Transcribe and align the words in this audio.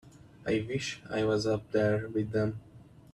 I 0.47 0.65
wish 0.67 0.99
I 1.11 1.23
was 1.25 1.45
up 1.45 1.69
there 1.71 2.07
with 2.07 2.31
them. 2.31 2.59